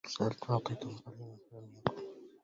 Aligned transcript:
سألت 0.07 0.45
فأعطيتم 0.45 0.95
قليلا 0.97 1.37
فلم 1.51 1.73
يكن 1.77 2.31